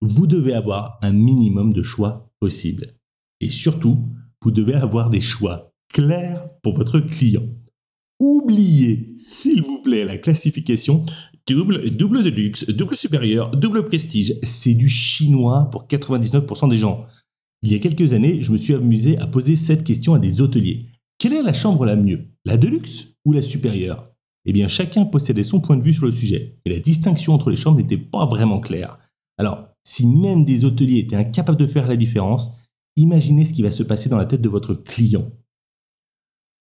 vous 0.00 0.26
devez 0.26 0.54
avoir 0.54 0.98
un 1.02 1.12
minimum 1.12 1.72
de 1.72 1.82
choix 1.82 2.30
possible. 2.40 2.94
Et 3.40 3.48
surtout, 3.48 3.98
vous 4.42 4.50
devez 4.50 4.74
avoir 4.74 5.10
des 5.10 5.20
choix 5.20 5.72
clairs 5.92 6.48
pour 6.62 6.74
votre 6.74 7.00
client. 7.00 7.46
Oubliez, 8.20 9.14
s'il 9.16 9.62
vous 9.62 9.82
plaît, 9.82 10.04
la 10.04 10.16
classification 10.16 11.04
double, 11.48 11.90
double 11.90 12.22
de 12.22 12.30
luxe, 12.30 12.68
double 12.68 12.96
supérieur, 12.96 13.50
double 13.50 13.84
prestige. 13.84 14.38
C'est 14.44 14.74
du 14.74 14.88
chinois 14.88 15.68
pour 15.70 15.86
99% 15.86 16.68
des 16.68 16.78
gens. 16.78 17.06
Il 17.62 17.72
y 17.72 17.74
a 17.74 17.80
quelques 17.80 18.12
années, 18.12 18.42
je 18.42 18.52
me 18.52 18.56
suis 18.56 18.74
amusé 18.74 19.18
à 19.18 19.26
poser 19.26 19.56
cette 19.56 19.84
question 19.84 20.14
à 20.14 20.18
des 20.20 20.40
hôteliers. 20.40 20.86
Quelle 21.18 21.32
est 21.32 21.42
la 21.42 21.52
chambre 21.52 21.84
la 21.84 21.96
mieux? 21.96 22.28
La 22.44 22.56
de 22.56 22.68
luxe 22.68 23.08
ou 23.24 23.32
la 23.32 23.42
supérieure? 23.42 24.11
Eh 24.44 24.52
bien, 24.52 24.68
chacun 24.68 25.04
possédait 25.04 25.42
son 25.42 25.60
point 25.60 25.76
de 25.76 25.82
vue 25.82 25.94
sur 25.94 26.06
le 26.06 26.12
sujet, 26.12 26.58
et 26.64 26.70
la 26.70 26.80
distinction 26.80 27.34
entre 27.34 27.50
les 27.50 27.56
chambres 27.56 27.78
n'était 27.78 27.96
pas 27.96 28.26
vraiment 28.26 28.60
claire. 28.60 28.98
Alors, 29.38 29.68
si 29.84 30.06
même 30.06 30.44
des 30.44 30.64
hôteliers 30.64 30.98
étaient 30.98 31.16
incapables 31.16 31.58
de 31.58 31.66
faire 31.66 31.88
la 31.88 31.96
différence, 31.96 32.52
imaginez 32.96 33.44
ce 33.44 33.52
qui 33.52 33.62
va 33.62 33.70
se 33.70 33.82
passer 33.82 34.08
dans 34.08 34.18
la 34.18 34.26
tête 34.26 34.42
de 34.42 34.48
votre 34.48 34.74
client. 34.74 35.30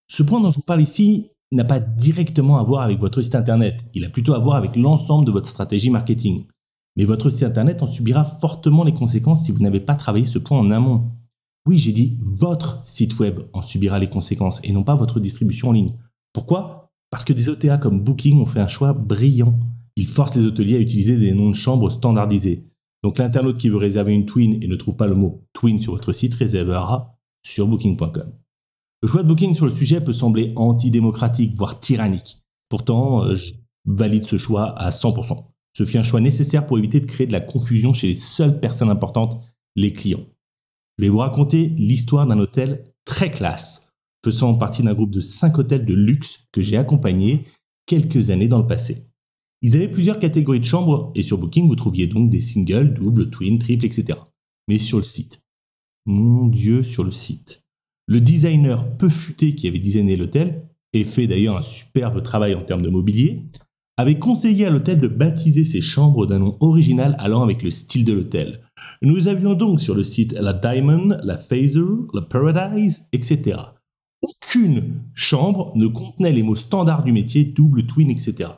Ce 0.08 0.24
point 0.24 0.42
dont 0.42 0.50
je 0.50 0.58
vous 0.58 0.66
parle 0.66 0.82
ici 0.82 1.28
n'a 1.52 1.64
pas 1.64 1.80
directement 1.80 2.58
à 2.58 2.64
voir 2.64 2.84
avec 2.84 3.00
votre 3.00 3.22
site 3.22 3.36
internet, 3.36 3.84
il 3.94 4.06
a 4.06 4.10
plutôt 4.10 4.34
à 4.34 4.40
voir 4.40 4.56
avec 4.56 4.76
l'ensemble 4.76 5.26
de 5.26 5.32
votre 5.32 5.50
stratégie 5.50 5.90
marketing. 5.90 6.46
Mais 6.96 7.06
votre 7.06 7.30
site 7.30 7.44
internet 7.44 7.82
en 7.82 7.88
subira 7.88 8.24
fortement 8.24 8.84
les 8.84 8.94
conséquences 8.94 9.46
si 9.46 9.52
vous 9.52 9.62
n'avez 9.62 9.80
pas 9.80 9.96
travaillé 9.96 10.26
ce 10.26 10.40
point 10.40 10.60
en 10.60 10.72
amont. 10.72 11.12
Oui, 11.66 11.78
j'ai 11.78 11.92
dit 11.92 12.18
votre 12.22 12.86
site 12.86 13.20
web 13.20 13.42
en 13.54 13.62
subira 13.62 14.00
les 14.00 14.10
conséquences 14.10 14.60
et 14.64 14.74
non 14.74 14.84
pas 14.84 14.96
votre 14.96 15.20
distribution 15.20 15.70
en 15.70 15.74
ligne. 15.74 15.94
Pourquoi? 16.34 16.81
Parce 17.12 17.26
que 17.26 17.34
des 17.34 17.50
OTA 17.50 17.78
comme 17.78 18.00
Booking 18.00 18.42
ont 18.42 18.46
fait 18.46 18.62
un 18.62 18.68
choix 18.68 18.94
brillant. 18.94 19.60
Ils 19.96 20.08
forcent 20.08 20.36
les 20.36 20.46
hôteliers 20.46 20.78
à 20.78 20.80
utiliser 20.80 21.18
des 21.18 21.34
noms 21.34 21.50
de 21.50 21.56
chambres 21.56 21.92
standardisés. 21.92 22.66
Donc 23.04 23.18
l'internaute 23.18 23.58
qui 23.58 23.70
veut 23.70 23.78
réserver 23.78 24.14
une 24.14 24.26
twin 24.26 24.58
et 24.62 24.68
ne 24.68 24.76
trouve 24.76 24.96
pas 24.96 25.08
le 25.08 25.16
mot 25.16 25.44
twin 25.54 25.80
sur 25.80 25.92
votre 25.92 26.14
site 26.14 26.34
réservera 26.34 27.18
sur 27.44 27.68
booking.com. 27.68 28.32
Le 29.04 29.08
choix 29.08 29.24
de 29.24 29.28
Booking 29.28 29.56
sur 29.56 29.66
le 29.66 29.74
sujet 29.74 30.00
peut 30.00 30.14
sembler 30.14 30.54
antidémocratique, 30.56 31.56
voire 31.56 31.80
tyrannique. 31.80 32.44
Pourtant, 32.70 33.26
euh, 33.26 33.36
je 33.36 33.54
valide 33.86 34.26
ce 34.26 34.38
choix 34.38 34.78
à 34.78 34.92
100%. 34.92 35.44
Ce 35.74 35.86
fut 35.86 35.98
un 35.98 36.04
choix 36.04 36.22
nécessaire 36.22 36.68
pour 36.68 36.78
éviter 36.78 37.00
de 37.00 37.06
créer 37.06 37.26
de 37.26 37.32
la 37.32 37.42
confusion 37.42 37.94
chez 37.94 38.08
les 38.08 38.14
seules 38.14 38.60
personnes 38.60 38.92
importantes, 38.92 39.42
les 39.76 39.92
clients. 39.92 40.26
Je 40.98 41.06
vais 41.06 41.10
vous 41.10 41.18
raconter 41.18 41.74
l'histoire 41.78 42.28
d'un 42.28 42.38
hôtel 42.38 42.94
très 43.06 43.32
classe, 43.32 43.91
faisant 44.24 44.56
partie 44.56 44.84
d'un 44.84 44.94
groupe 44.94 45.12
de 45.12 45.22
5 45.22 45.58
hôtels 45.58 45.86
de 45.86 45.94
luxe 45.94 46.48
que 46.52 46.62
j'ai 46.62 46.78
accompagné 46.78 47.46
quelques 47.86 48.30
années 48.30 48.48
dans 48.48 48.60
le 48.60 48.68
passé. 48.68 49.08
Ils 49.62 49.76
avaient 49.76 49.92
plusieurs 49.92 50.20
catégories 50.20 50.60
de 50.60 50.66
chambres 50.66 51.12
et 51.16 51.24
sur 51.24 51.38
Booking, 51.38 51.68
vous 51.68 51.76
trouviez 51.76 52.08
donc 52.08 52.30
des 52.30 52.40
singles, 52.40 52.94
doubles, 52.94 53.30
twin, 53.30 53.60
triples, 53.60 53.86
etc. 53.86 54.20
Mais 54.68 54.78
sur 54.78 54.98
le 54.98 55.04
site. 55.04 55.42
Mon 56.06 56.48
Dieu, 56.48 56.82
sur 56.82 57.04
le 57.04 57.12
site. 57.12 57.64
Le 58.08 58.22
designer 58.22 58.98
peu 58.98 59.10
futé 59.10 59.54
qui 59.54 59.68
avait 59.68 59.80
designé 59.80 60.18
l'hôtel, 60.18 60.68
et 60.94 61.04
fait 61.04 61.28
d'ailleurs 61.28 61.58
un 61.58 61.62
superbe 61.62 62.24
travail 62.24 62.56
en 62.56 62.64
termes 62.64 62.82
de 62.82 62.90
mobilier, 62.90 63.46
avait 63.98 64.20
conseillé 64.20 64.66
à 64.66 64.70
l'hôtel 64.70 65.00
de 65.00 65.08
baptiser 65.08 65.64
ses 65.64 65.82
chambres 65.82 66.26
d'un 66.26 66.40
nom 66.40 66.58
original 66.60 67.16
allant 67.20 67.44
avec 67.44 67.62
le 67.62 67.70
style 67.70 68.04
de 68.04 68.14
l'hôtel. 68.14 68.62
Nous 69.02 69.28
avions 69.28 69.54
donc 69.54 69.80
sur 69.80 69.94
le 69.94 70.04
site 70.04 70.34
la 70.34 70.54
Diamond, 70.54 71.18
la 71.24 71.38
Phaser, 71.38 71.82
la 72.14 72.22
Paradise, 72.22 73.08
etc. 73.14 73.60
Aucune 74.54 75.04
chambre 75.14 75.72
ne 75.76 75.88
contenait 75.88 76.34
les 76.34 76.44
mots 76.44 76.56
standards 76.56 77.04
du 77.04 77.14
métier, 77.14 77.46
double, 77.46 77.86
twin, 77.86 78.10
etc. 78.10 78.50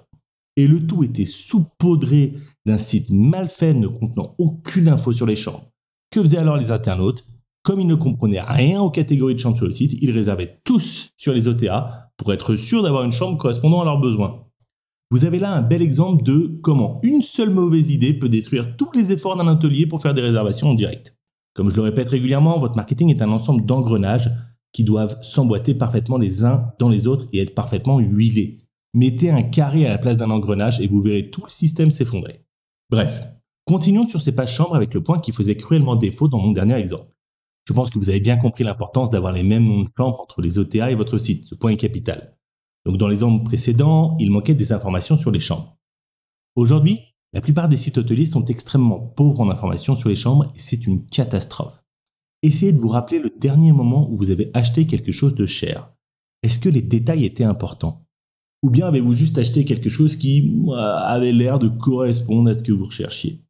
Et 0.56 0.66
le 0.66 0.88
tout 0.88 1.04
était 1.04 1.24
saupoudré 1.24 2.34
d'un 2.66 2.80
site 2.80 3.12
mal 3.12 3.48
fait 3.48 3.76
ne 3.76 3.86
contenant 3.86 4.34
aucune 4.40 4.88
info 4.88 5.12
sur 5.12 5.28
les 5.28 5.36
chambres. 5.36 5.70
Que 6.10 6.24
faisaient 6.24 6.40
alors 6.40 6.58
les 6.58 6.72
internautes? 6.72 7.28
Comme 7.62 7.80
ils 7.80 7.86
ne 7.86 7.94
comprenaient 7.94 8.42
rien 8.42 8.82
aux 8.82 8.90
catégories 8.90 9.36
de 9.36 9.40
chambres 9.40 9.58
sur 9.58 9.68
le 9.68 9.72
site, 9.72 9.94
ils 10.02 10.10
réservaient 10.10 10.62
tous 10.64 11.12
sur 11.16 11.32
les 11.32 11.48
OTA 11.48 12.10
pour 12.18 12.34
être 12.34 12.56
sûrs 12.56 12.82
d'avoir 12.82 13.04
une 13.04 13.12
chambre 13.12 13.38
correspondant 13.38 13.82
à 13.82 13.86
leurs 13.86 14.02
besoins. 14.02 14.46
Vous 15.12 15.26
avez 15.26 15.38
là 15.38 15.52
un 15.52 15.62
bel 15.62 15.84
exemple 15.84 16.24
de 16.24 16.60
comment 16.64 17.02
une 17.04 17.22
seule 17.22 17.52
mauvaise 17.52 17.92
idée 17.92 18.16
peut 18.16 18.30
détruire 18.30 18.78
tous 18.78 18.90
les 18.96 19.12
efforts 19.12 19.38
d'un 19.38 19.48
atelier 19.48 19.86
pour 19.86 20.02
faire 20.02 20.16
des 20.16 20.22
réservations 20.22 20.72
en 20.72 20.74
direct. 20.74 21.16
Comme 21.54 21.70
je 21.70 21.76
le 21.76 21.84
répète 21.84 22.10
régulièrement, 22.10 22.58
votre 22.58 22.76
marketing 22.78 23.12
est 23.12 23.22
un 23.22 23.30
ensemble 23.30 23.64
d'engrenages 23.64 24.32
qui 24.74 24.84
doivent 24.84 25.18
s'emboîter 25.22 25.76
parfaitement 25.76 26.18
les 26.18 26.44
uns 26.44 26.74
dans 26.80 26.90
les 26.90 27.08
autres 27.08 27.28
et 27.32 27.40
être 27.40 27.56
parfaitement 27.56 28.00
huilés. 28.00 28.58
Mettez 28.94 29.32
un 29.32 29.44
carré 29.44 29.86
à 29.86 29.90
la 29.90 29.98
place 29.98 30.18
d'un 30.18 30.30
engrenage 30.30 30.82
et 30.82 30.88
vous 30.88 31.02
verrez 31.02 31.30
tout 31.30 31.44
le 31.44 31.50
système 31.50 31.92
s'effondrer. 31.92 32.44
Bref, 32.90 33.24
continuons 33.66 34.08
sur 34.08 34.20
ces 34.20 34.34
pages 34.34 34.54
chambres 34.54 34.76
avec 34.76 34.94
le 34.94 35.02
point 35.02 35.20
qui 35.20 35.32
faisait 35.32 35.56
cruellement 35.56 35.96
défaut 35.96 36.28
dans 36.28 36.40
mon 36.40 36.52
dernier 36.52 36.76
exemple. 36.76 37.12
Je 37.66 37.74
pense 37.74 37.90
que 37.90 37.98
vous 37.98 38.10
avez 38.10 38.20
bien 38.20 38.36
compris 38.36 38.64
l'importance 38.64 39.10
d'avoir 39.10 39.32
les 39.32 39.44
mêmes 39.44 39.66
noms 39.66 39.84
de 39.84 39.90
chambres 39.98 40.20
entre 40.20 40.42
les 40.42 40.60
OTA 40.60 40.92
et 40.92 40.96
votre 40.96 41.18
site. 41.18 41.46
Ce 41.48 41.56
point 41.56 41.72
est 41.72 41.78
capital. 41.78 42.38
Donc 42.86 42.98
dans 42.98 43.08
les 43.08 43.24
angles 43.24 43.44
précédents, 43.44 44.18
il 44.20 44.32
manquait 44.32 44.56
des 44.56 44.74
informations 44.74 45.16
sur 45.16 45.32
les 45.32 45.40
chambres. 45.40 45.78
Aujourd'hui, 46.56 47.00
la 47.32 47.42
plupart 47.42 47.68
des 47.68 47.78
sites 47.78 47.98
hôteliers 47.98 48.26
sont 48.26 48.46
extrêmement 48.46 49.00
pauvres 49.00 49.42
en 49.42 49.50
informations 49.50 49.96
sur 49.96 50.10
les 50.10 50.16
chambres 50.16 50.52
et 50.56 50.60
c'est 50.60 50.86
une 50.86 51.06
catastrophe. 51.06 51.83
Essayez 52.44 52.74
de 52.74 52.78
vous 52.78 52.90
rappeler 52.90 53.20
le 53.20 53.32
dernier 53.40 53.72
moment 53.72 54.12
où 54.12 54.18
vous 54.18 54.30
avez 54.30 54.52
acheté 54.54 54.86
quelque 54.86 55.14
chose 55.14 55.34
de 55.34 55.46
cher. 55.46 55.94
Est-ce 56.44 56.60
que 56.60 56.68
les 56.68 56.82
détails 56.82 57.24
étaient 57.24 57.46
importants? 57.46 58.06
Ou 58.64 58.70
bien 58.70 58.86
avez-vous 58.86 59.14
juste 59.14 59.38
acheté 59.38 59.64
quelque 59.64 59.90
chose 59.90 60.18
qui 60.18 60.54
avait 60.76 61.32
l'air 61.32 61.58
de 61.58 61.70
correspondre 61.70 62.50
à 62.50 62.54
ce 62.54 62.62
que 62.62 62.74
vous 62.74 62.86
recherchiez? 62.86 63.46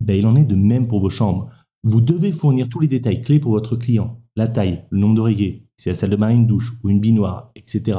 Ben, 0.00 0.18
Il 0.18 0.26
en 0.26 0.34
est 0.34 0.44
de 0.44 0.56
même 0.56 0.88
pour 0.88 0.98
vos 0.98 1.10
chambres. 1.10 1.48
Vous 1.84 2.00
devez 2.00 2.32
fournir 2.32 2.68
tous 2.68 2.80
les 2.80 2.88
détails 2.88 3.22
clés 3.22 3.38
pour 3.38 3.52
votre 3.52 3.76
client. 3.76 4.20
La 4.34 4.48
taille, 4.48 4.84
le 4.90 4.98
nombre 4.98 5.14
d'oreillers, 5.14 5.68
si 5.76 5.88
la 5.88 5.94
salle 5.94 6.10
de 6.10 6.16
bain 6.16 6.30
une 6.30 6.48
douche 6.48 6.72
ou 6.82 6.90
une 6.90 7.00
baignoire, 7.00 7.52
etc. 7.54 7.98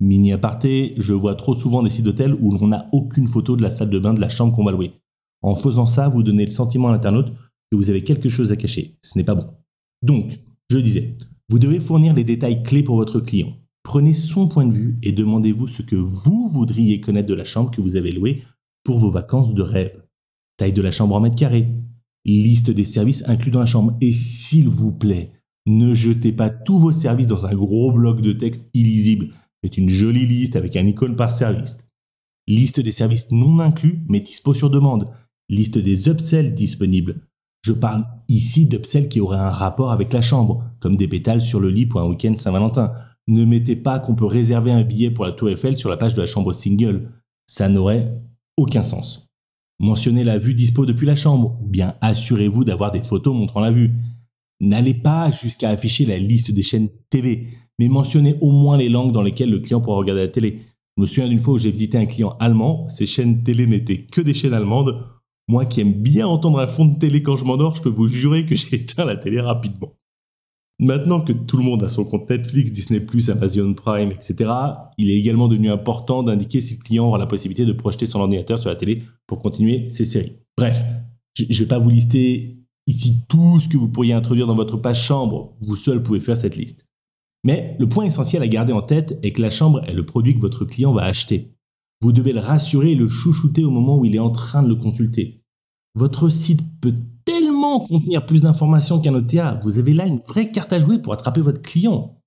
Mini 0.00 0.32
aparté, 0.32 0.94
je 0.96 1.12
vois 1.12 1.34
trop 1.34 1.52
souvent 1.52 1.82
des 1.82 1.90
sites 1.90 2.06
d'hôtel 2.06 2.34
où 2.40 2.52
l'on 2.52 2.68
n'a 2.68 2.88
aucune 2.92 3.26
photo 3.26 3.54
de 3.54 3.62
la 3.62 3.70
salle 3.70 3.90
de 3.90 3.98
bain 3.98 4.14
de 4.14 4.20
la 4.20 4.30
chambre 4.30 4.56
qu'on 4.56 4.64
va 4.64 4.72
louer. 4.72 4.92
En 5.42 5.54
faisant 5.54 5.84
ça, 5.84 6.08
vous 6.08 6.22
donnez 6.22 6.46
le 6.46 6.50
sentiment 6.50 6.88
à 6.88 6.92
l'internaute 6.92 7.34
que 7.70 7.76
vous 7.76 7.90
avez 7.90 8.02
quelque 8.02 8.30
chose 8.30 8.50
à 8.50 8.56
cacher. 8.56 8.96
Ce 9.02 9.18
n'est 9.18 9.24
pas 9.24 9.34
bon. 9.34 9.50
Donc, 10.04 10.38
je 10.70 10.78
disais, 10.78 11.16
Vous 11.48 11.58
devez 11.58 11.80
fournir 11.80 12.12
les 12.12 12.24
détails 12.24 12.62
clés 12.62 12.82
pour 12.82 12.96
votre 12.96 13.20
client. 13.20 13.56
Prenez 13.82 14.12
son 14.12 14.48
point 14.48 14.66
de 14.66 14.74
vue 14.74 14.98
et 15.02 15.12
demandez-vous 15.12 15.66
ce 15.66 15.80
que 15.80 15.96
vous 15.96 16.46
voudriez 16.48 17.00
connaître 17.00 17.28
de 17.28 17.34
la 17.34 17.44
chambre 17.44 17.70
que 17.70 17.80
vous 17.80 17.96
avez 17.96 18.12
louée 18.12 18.42
pour 18.82 18.98
vos 18.98 19.10
vacances 19.10 19.54
de 19.54 19.62
rêve. 19.62 20.04
Taille 20.58 20.74
de 20.74 20.82
la 20.82 20.90
chambre 20.90 21.14
en 21.14 21.20
mètre 21.20 21.36
carré, 21.36 21.68
liste 22.26 22.70
des 22.70 22.84
services 22.84 23.24
inclus 23.26 23.50
dans 23.50 23.60
la 23.60 23.66
chambre 23.66 23.96
et 24.02 24.12
s'il 24.12 24.68
vous 24.68 24.92
plaît, 24.92 25.32
ne 25.66 25.94
jetez 25.94 26.32
pas 26.32 26.50
tous 26.50 26.76
vos 26.76 26.92
services 26.92 27.26
dans 27.26 27.46
un 27.46 27.54
gros 27.54 27.90
bloc 27.90 28.20
de 28.20 28.32
texte 28.32 28.68
illisible. 28.74 29.30
Faites 29.62 29.78
une 29.78 29.88
jolie 29.88 30.26
liste 30.26 30.56
avec 30.56 30.76
un 30.76 30.86
icône 30.86 31.16
par 31.16 31.30
service. 31.30 31.78
Liste 32.46 32.80
des 32.80 32.92
services 32.92 33.30
non 33.30 33.58
inclus 33.58 34.04
mais 34.08 34.20
dispo 34.20 34.52
sur 34.52 34.68
demande. 34.68 35.08
Liste 35.48 35.78
des 35.78 36.08
upsells 36.08 36.52
disponibles. 36.52 37.26
Je 37.64 37.72
parle 37.72 38.04
ici 38.28 38.66
d'upsells 38.66 39.08
qui 39.08 39.20
auraient 39.20 39.38
un 39.38 39.50
rapport 39.50 39.90
avec 39.90 40.12
la 40.12 40.20
chambre, 40.20 40.62
comme 40.80 40.96
des 40.96 41.08
pétales 41.08 41.40
sur 41.40 41.60
le 41.60 41.70
lit 41.70 41.86
pour 41.86 42.02
un 42.02 42.06
week-end 42.06 42.34
Saint-Valentin. 42.36 42.92
Ne 43.26 43.46
mettez 43.46 43.74
pas 43.74 43.98
qu'on 43.98 44.14
peut 44.14 44.26
réserver 44.26 44.70
un 44.70 44.82
billet 44.82 45.10
pour 45.10 45.24
la 45.24 45.32
Tour 45.32 45.48
Eiffel 45.48 45.74
sur 45.74 45.88
la 45.88 45.96
page 45.96 46.12
de 46.12 46.20
la 46.20 46.26
chambre 46.26 46.52
single. 46.52 47.10
Ça 47.46 47.70
n'aurait 47.70 48.20
aucun 48.58 48.82
sens. 48.82 49.30
Mentionnez 49.80 50.24
la 50.24 50.38
vue 50.38 50.52
dispo 50.52 50.84
depuis 50.84 51.06
la 51.06 51.16
chambre, 51.16 51.58
ou 51.62 51.66
bien 51.66 51.94
assurez-vous 52.02 52.64
d'avoir 52.64 52.92
des 52.92 53.02
photos 53.02 53.34
montrant 53.34 53.60
la 53.60 53.70
vue. 53.70 53.92
N'allez 54.60 54.94
pas 54.94 55.30
jusqu'à 55.30 55.70
afficher 55.70 56.04
la 56.04 56.18
liste 56.18 56.50
des 56.50 56.62
chaînes 56.62 56.90
TV, 57.08 57.48
mais 57.78 57.88
mentionnez 57.88 58.36
au 58.42 58.50
moins 58.50 58.76
les 58.76 58.90
langues 58.90 59.12
dans 59.12 59.22
lesquelles 59.22 59.50
le 59.50 59.60
client 59.60 59.80
pourra 59.80 59.96
regarder 59.96 60.20
la 60.20 60.28
télé. 60.28 60.60
Je 60.98 61.00
me 61.00 61.06
souviens 61.06 61.28
d'une 61.28 61.38
fois 61.38 61.54
où 61.54 61.58
j'ai 61.58 61.70
visité 61.70 61.96
un 61.96 62.04
client 62.04 62.36
allemand, 62.40 62.86
ses 62.88 63.06
chaînes 63.06 63.42
télé 63.42 63.66
n'étaient 63.66 64.04
que 64.04 64.20
des 64.20 64.34
chaînes 64.34 64.52
allemandes. 64.52 65.02
Moi 65.48 65.66
qui 65.66 65.80
aime 65.80 65.92
bien 65.92 66.26
entendre 66.26 66.58
un 66.58 66.66
fond 66.66 66.86
de 66.86 66.98
télé 66.98 67.22
quand 67.22 67.36
je 67.36 67.44
m'endors, 67.44 67.74
je 67.74 67.82
peux 67.82 67.90
vous 67.90 68.06
jurer 68.06 68.46
que 68.46 68.56
j'ai 68.56 68.74
éteint 68.82 69.04
la 69.04 69.16
télé 69.16 69.40
rapidement. 69.40 69.94
Maintenant 70.80 71.20
que 71.20 71.32
tout 71.32 71.56
le 71.56 71.62
monde 71.62 71.84
a 71.84 71.88
son 71.88 72.04
compte 72.04 72.28
Netflix, 72.28 72.72
Disney+, 72.72 73.04
Amazon 73.28 73.74
Prime, 73.74 74.10
etc., 74.10 74.50
il 74.98 75.10
est 75.10 75.16
également 75.16 75.46
devenu 75.46 75.70
important 75.70 76.24
d'indiquer 76.24 76.60
si 76.60 76.76
le 76.76 76.82
client 76.82 77.06
aura 77.06 77.18
la 77.18 77.26
possibilité 77.26 77.64
de 77.64 77.72
projeter 77.72 78.06
son 78.06 78.20
ordinateur 78.20 78.58
sur 78.58 78.70
la 78.70 78.76
télé 78.76 79.02
pour 79.28 79.40
continuer 79.40 79.88
ses 79.88 80.04
séries. 80.04 80.38
Bref, 80.56 80.82
je 81.36 81.44
ne 81.44 81.58
vais 81.58 81.66
pas 81.66 81.78
vous 81.78 81.90
lister 81.90 82.58
ici 82.88 83.24
tout 83.28 83.60
ce 83.60 83.68
que 83.68 83.76
vous 83.76 83.88
pourriez 83.88 84.14
introduire 84.14 84.48
dans 84.48 84.56
votre 84.56 84.76
page 84.76 85.04
chambre. 85.04 85.56
Vous 85.60 85.76
seul 85.76 86.02
pouvez 86.02 86.20
faire 86.20 86.36
cette 86.36 86.56
liste. 86.56 86.86
Mais 87.44 87.76
le 87.78 87.88
point 87.88 88.04
essentiel 88.04 88.42
à 88.42 88.48
garder 88.48 88.72
en 88.72 88.82
tête 88.82 89.18
est 89.22 89.32
que 89.32 89.42
la 89.42 89.50
chambre 89.50 89.82
est 89.86 89.92
le 89.92 90.04
produit 90.04 90.34
que 90.34 90.40
votre 90.40 90.64
client 90.64 90.92
va 90.92 91.02
acheter. 91.02 91.53
Vous 92.00 92.12
devez 92.12 92.32
le 92.32 92.40
rassurer 92.40 92.92
et 92.92 92.96
le 92.96 93.08
chouchouter 93.08 93.64
au 93.64 93.70
moment 93.70 93.98
où 93.98 94.04
il 94.04 94.14
est 94.14 94.20
en 94.20 94.30
train 94.30 94.62
de 94.62 94.68
le 94.68 94.76
consulter. 94.76 95.42
Votre 95.94 96.28
site 96.28 96.60
peut 96.80 96.94
tellement 97.24 97.80
contenir 97.80 98.26
plus 98.26 98.42
d'informations 98.42 99.00
qu'un 99.00 99.14
OTA. 99.14 99.60
Vous 99.62 99.78
avez 99.78 99.94
là 99.94 100.06
une 100.06 100.18
vraie 100.18 100.50
carte 100.50 100.72
à 100.72 100.80
jouer 100.80 100.98
pour 100.98 101.12
attraper 101.12 101.40
votre 101.40 101.62
client. 101.62 102.20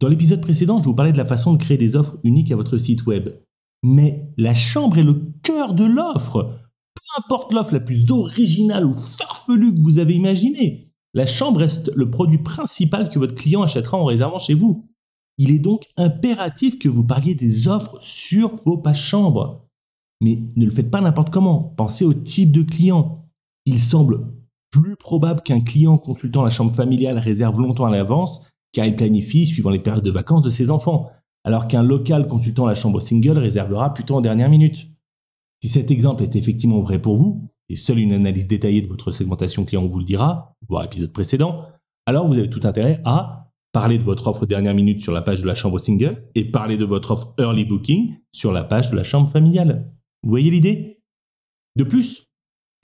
Dans 0.00 0.08
l'épisode 0.08 0.42
précédent, 0.42 0.78
je 0.78 0.84
vous 0.84 0.94
parlais 0.94 1.12
de 1.12 1.18
la 1.18 1.24
façon 1.24 1.52
de 1.52 1.58
créer 1.58 1.78
des 1.78 1.96
offres 1.96 2.18
uniques 2.22 2.52
à 2.52 2.56
votre 2.56 2.76
site 2.76 3.06
web. 3.06 3.30
Mais 3.82 4.28
la 4.36 4.54
chambre 4.54 4.98
est 4.98 5.02
le 5.02 5.32
cœur 5.42 5.72
de 5.72 5.84
l'offre. 5.84 6.54
Peu 6.94 7.22
importe 7.22 7.52
l'offre 7.52 7.72
la 7.72 7.80
plus 7.80 8.10
originale 8.10 8.84
ou 8.84 8.92
farfelue 8.92 9.74
que 9.74 9.80
vous 9.80 9.98
avez 9.98 10.14
imaginée, 10.14 10.84
la 11.14 11.24
chambre 11.26 11.60
reste 11.60 11.90
le 11.94 12.10
produit 12.10 12.38
principal 12.38 13.08
que 13.08 13.18
votre 13.18 13.34
client 13.34 13.62
achètera 13.62 13.96
en 13.96 14.04
réservant 14.04 14.38
chez 14.38 14.54
vous. 14.54 14.90
Il 15.38 15.50
est 15.50 15.58
donc 15.58 15.86
impératif 15.96 16.78
que 16.78 16.88
vous 16.88 17.04
parliez 17.04 17.34
des 17.34 17.68
offres 17.68 17.96
sur 18.00 18.56
vos 18.64 18.78
pages 18.78 19.02
chambres. 19.02 19.66
Mais 20.20 20.42
ne 20.56 20.64
le 20.64 20.70
faites 20.70 20.90
pas 20.90 21.00
n'importe 21.00 21.30
comment. 21.30 21.74
Pensez 21.76 22.04
au 22.04 22.14
type 22.14 22.52
de 22.52 22.62
client. 22.62 23.24
Il 23.66 23.78
semble 23.78 24.32
plus 24.70 24.96
probable 24.96 25.42
qu'un 25.42 25.60
client 25.60 25.98
consultant 25.98 26.42
la 26.42 26.50
chambre 26.50 26.72
familiale 26.72 27.18
réserve 27.18 27.60
longtemps 27.60 27.86
à 27.86 27.90
l'avance 27.90 28.46
car 28.76 28.84
il 28.84 28.94
planifie 28.94 29.46
suivant 29.46 29.70
les 29.70 29.78
périodes 29.78 30.04
de 30.04 30.10
vacances 30.10 30.42
de 30.42 30.50
ses 30.50 30.70
enfants, 30.70 31.10
alors 31.44 31.66
qu'un 31.66 31.82
local 31.82 32.28
consultant 32.28 32.66
la 32.66 32.74
chambre 32.74 33.00
single 33.00 33.38
réservera 33.38 33.94
plutôt 33.94 34.16
en 34.16 34.20
dernière 34.20 34.50
minute. 34.50 34.88
Si 35.62 35.68
cet 35.68 35.90
exemple 35.90 36.22
est 36.22 36.36
effectivement 36.36 36.80
vrai 36.80 37.00
pour 37.00 37.16
vous, 37.16 37.48
et 37.70 37.76
seule 37.76 38.00
une 38.00 38.12
analyse 38.12 38.46
détaillée 38.46 38.82
de 38.82 38.86
votre 38.86 39.12
segmentation 39.12 39.64
client 39.64 39.86
vous 39.86 39.98
le 39.98 40.04
dira, 40.04 40.54
voire 40.68 40.84
épisode 40.84 41.10
précédent, 41.10 41.64
alors 42.04 42.26
vous 42.26 42.36
avez 42.36 42.50
tout 42.50 42.60
intérêt 42.64 43.00
à 43.06 43.45
parler 43.76 43.98
de 43.98 44.04
votre 44.04 44.26
offre 44.26 44.46
dernière 44.46 44.72
minute 44.72 45.02
sur 45.02 45.12
la 45.12 45.20
page 45.20 45.42
de 45.42 45.46
la 45.46 45.54
chambre 45.54 45.78
single 45.78 46.24
et 46.34 46.50
parler 46.50 46.78
de 46.78 46.86
votre 46.86 47.10
offre 47.10 47.34
early 47.38 47.66
booking 47.66 48.16
sur 48.32 48.50
la 48.50 48.64
page 48.64 48.90
de 48.90 48.96
la 48.96 49.02
chambre 49.02 49.28
familiale. 49.28 49.92
Vous 50.22 50.30
voyez 50.30 50.50
l'idée? 50.50 51.02
De 51.76 51.84
plus, 51.84 52.24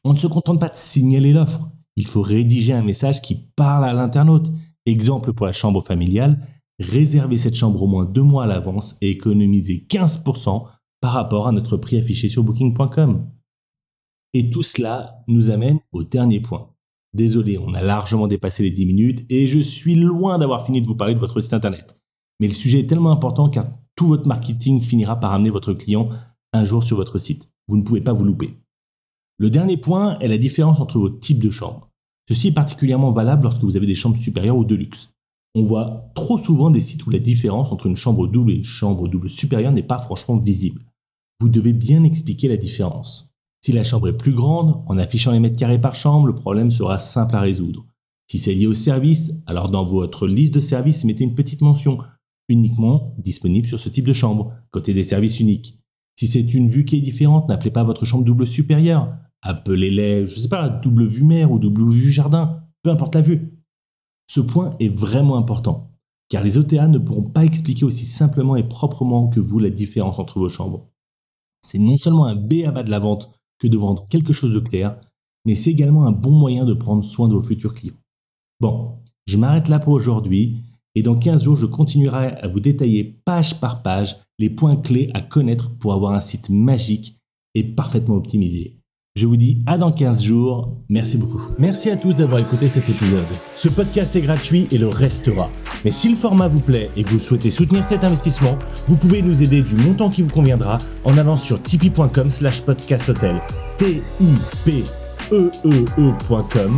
on 0.04 0.12
ne 0.12 0.18
se 0.18 0.26
contente 0.26 0.60
pas 0.60 0.68
de 0.68 0.76
signaler 0.76 1.32
l'offre, 1.32 1.70
il 1.96 2.06
faut 2.06 2.20
rédiger 2.20 2.74
un 2.74 2.82
message 2.82 3.22
qui 3.22 3.36
parle 3.56 3.86
à 3.86 3.94
l'internaute. 3.94 4.52
Exemple 4.84 5.32
pour 5.32 5.46
la 5.46 5.52
chambre 5.52 5.82
familiale, 5.82 6.46
réservez 6.78 7.38
cette 7.38 7.54
chambre 7.54 7.82
au 7.82 7.86
moins 7.86 8.04
deux 8.04 8.20
mois 8.20 8.44
à 8.44 8.46
l'avance 8.46 8.98
et 9.00 9.08
économisez 9.12 9.86
15% 9.88 10.66
par 11.00 11.12
rapport 11.14 11.48
à 11.48 11.52
notre 11.52 11.78
prix 11.78 11.96
affiché 11.96 12.28
sur 12.28 12.44
booking.com. 12.44 13.30
Et 14.34 14.50
tout 14.50 14.62
cela 14.62 15.24
nous 15.26 15.48
amène 15.48 15.78
au 15.90 16.04
dernier 16.04 16.40
point. 16.40 16.71
Désolé, 17.14 17.58
on 17.58 17.74
a 17.74 17.82
largement 17.82 18.26
dépassé 18.26 18.62
les 18.62 18.70
10 18.70 18.86
minutes 18.86 19.26
et 19.28 19.46
je 19.46 19.60
suis 19.60 19.94
loin 19.94 20.38
d'avoir 20.38 20.64
fini 20.64 20.80
de 20.80 20.86
vous 20.86 20.94
parler 20.94 21.14
de 21.14 21.18
votre 21.18 21.40
site 21.40 21.52
internet. 21.52 21.98
Mais 22.40 22.46
le 22.46 22.54
sujet 22.54 22.80
est 22.80 22.86
tellement 22.86 23.12
important 23.12 23.50
car 23.50 23.66
tout 23.96 24.06
votre 24.06 24.26
marketing 24.26 24.80
finira 24.80 25.20
par 25.20 25.32
amener 25.32 25.50
votre 25.50 25.74
client 25.74 26.08
un 26.54 26.64
jour 26.64 26.82
sur 26.82 26.96
votre 26.96 27.18
site. 27.18 27.50
Vous 27.68 27.76
ne 27.76 27.82
pouvez 27.82 28.00
pas 28.00 28.14
vous 28.14 28.24
louper. 28.24 28.58
Le 29.38 29.50
dernier 29.50 29.76
point 29.76 30.18
est 30.20 30.28
la 30.28 30.38
différence 30.38 30.80
entre 30.80 30.98
vos 30.98 31.10
types 31.10 31.42
de 31.42 31.50
chambres. 31.50 31.90
Ceci 32.28 32.48
est 32.48 32.52
particulièrement 32.52 33.12
valable 33.12 33.42
lorsque 33.42 33.62
vous 33.62 33.76
avez 33.76 33.86
des 33.86 33.94
chambres 33.94 34.16
supérieures 34.16 34.56
ou 34.56 34.64
de 34.64 34.74
luxe. 34.74 35.10
On 35.54 35.62
voit 35.62 36.10
trop 36.14 36.38
souvent 36.38 36.70
des 36.70 36.80
sites 36.80 37.06
où 37.06 37.10
la 37.10 37.18
différence 37.18 37.72
entre 37.72 37.86
une 37.86 37.96
chambre 37.96 38.26
double 38.26 38.52
et 38.52 38.56
une 38.56 38.64
chambre 38.64 39.08
double 39.08 39.28
supérieure 39.28 39.72
n'est 39.72 39.82
pas 39.82 39.98
franchement 39.98 40.36
visible. 40.36 40.82
Vous 41.40 41.50
devez 41.50 41.72
bien 41.72 42.04
expliquer 42.04 42.48
la 42.48 42.56
différence. 42.56 43.31
Si 43.64 43.70
la 43.70 43.84
chambre 43.84 44.08
est 44.08 44.16
plus 44.16 44.32
grande, 44.32 44.82
en 44.86 44.98
affichant 44.98 45.30
les 45.30 45.38
mètres 45.38 45.56
carrés 45.56 45.80
par 45.80 45.94
chambre, 45.94 46.26
le 46.26 46.34
problème 46.34 46.72
sera 46.72 46.98
simple 46.98 47.36
à 47.36 47.40
résoudre. 47.40 47.86
Si 48.28 48.38
c'est 48.38 48.54
lié 48.54 48.66
au 48.66 48.74
service, 48.74 49.32
alors 49.46 49.68
dans 49.68 49.84
votre 49.84 50.26
liste 50.26 50.54
de 50.54 50.60
services, 50.60 51.04
mettez 51.04 51.22
une 51.22 51.36
petite 51.36 51.60
mention 51.60 51.98
uniquement 52.48 53.14
disponible 53.18 53.68
sur 53.68 53.78
ce 53.78 53.88
type 53.88 54.06
de 54.06 54.12
chambre, 54.12 54.52
côté 54.72 54.94
des 54.94 55.04
services 55.04 55.38
uniques. 55.38 55.78
Si 56.18 56.26
c'est 56.26 56.54
une 56.54 56.68
vue 56.68 56.84
qui 56.84 56.96
est 56.96 57.02
différente, 57.02 57.48
n'appelez 57.48 57.70
pas 57.70 57.84
votre 57.84 58.04
chambre 58.04 58.24
double 58.24 58.48
supérieure. 58.48 59.06
Appelez-les, 59.42 60.26
je 60.26 60.36
ne 60.36 60.40
sais 60.40 60.48
pas, 60.48 60.68
double 60.68 61.06
vue 61.06 61.22
mer 61.22 61.52
ou 61.52 61.60
double 61.60 61.88
vue 61.88 62.10
jardin, 62.10 62.64
peu 62.82 62.90
importe 62.90 63.14
la 63.14 63.20
vue. 63.20 63.62
Ce 64.26 64.40
point 64.40 64.74
est 64.80 64.88
vraiment 64.88 65.36
important, 65.36 65.92
car 66.28 66.42
les 66.42 66.58
OTA 66.58 66.88
ne 66.88 66.98
pourront 66.98 67.22
pas 67.22 67.44
expliquer 67.44 67.84
aussi 67.84 68.06
simplement 68.06 68.56
et 68.56 68.66
proprement 68.66 69.28
que 69.28 69.40
vous 69.40 69.60
la 69.60 69.70
différence 69.70 70.18
entre 70.18 70.40
vos 70.40 70.48
chambres. 70.48 70.88
C'est 71.64 71.78
non 71.78 71.96
seulement 71.96 72.26
un 72.26 72.34
B 72.34 72.64
à 72.66 72.72
bas 72.72 72.82
de 72.82 72.90
la 72.90 72.98
vente 72.98 73.30
de 73.68 73.78
vendre 73.78 74.04
quelque 74.08 74.32
chose 74.32 74.52
de 74.52 74.60
clair, 74.60 75.00
mais 75.44 75.54
c'est 75.54 75.70
également 75.70 76.06
un 76.06 76.12
bon 76.12 76.30
moyen 76.30 76.64
de 76.64 76.74
prendre 76.74 77.02
soin 77.02 77.28
de 77.28 77.34
vos 77.34 77.42
futurs 77.42 77.74
clients. 77.74 77.96
Bon, 78.60 78.98
je 79.26 79.36
m'arrête 79.36 79.68
là 79.68 79.78
pour 79.78 79.92
aujourd'hui 79.92 80.62
et 80.94 81.02
dans 81.02 81.16
15 81.16 81.44
jours, 81.44 81.56
je 81.56 81.66
continuerai 81.66 82.28
à 82.28 82.48
vous 82.48 82.60
détailler 82.60 83.04
page 83.24 83.60
par 83.60 83.82
page 83.82 84.16
les 84.38 84.50
points 84.50 84.76
clés 84.76 85.10
à 85.14 85.20
connaître 85.20 85.70
pour 85.78 85.92
avoir 85.92 86.12
un 86.12 86.20
site 86.20 86.50
magique 86.50 87.18
et 87.54 87.64
parfaitement 87.64 88.16
optimisé. 88.16 88.81
Je 89.14 89.26
vous 89.26 89.36
dis 89.36 89.62
à 89.66 89.76
dans 89.76 89.92
15 89.92 90.22
jours. 90.22 90.74
Merci 90.88 91.18
beaucoup. 91.18 91.42
Merci 91.58 91.90
à 91.90 91.96
tous 91.98 92.14
d'avoir 92.14 92.40
écouté 92.40 92.66
cet 92.66 92.88
épisode. 92.88 93.26
Ce 93.54 93.68
podcast 93.68 94.16
est 94.16 94.22
gratuit 94.22 94.66
et 94.70 94.78
le 94.78 94.88
restera. 94.88 95.50
Mais 95.84 95.90
si 95.90 96.08
le 96.08 96.16
format 96.16 96.48
vous 96.48 96.60
plaît 96.60 96.88
et 96.96 97.04
que 97.04 97.10
vous 97.10 97.18
souhaitez 97.18 97.50
soutenir 97.50 97.84
cet 97.84 98.04
investissement, 98.04 98.58
vous 98.88 98.96
pouvez 98.96 99.20
nous 99.20 99.42
aider 99.42 99.60
du 99.60 99.76
montant 99.76 100.08
qui 100.08 100.22
vous 100.22 100.30
conviendra 100.30 100.78
en 101.04 101.18
allant 101.18 101.36
sur 101.36 101.60
tipeee.com 101.60 102.30
slash 102.30 102.62
podcasthotel. 102.62 103.38
T-I-P-E-E-E.com 103.76 104.02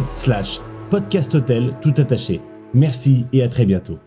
slash 0.08 0.60
podcasthotel 0.90 1.72
tout 1.80 1.94
attaché. 1.98 2.40
Merci 2.74 3.26
et 3.32 3.44
à 3.44 3.48
très 3.48 3.64
bientôt. 3.64 3.98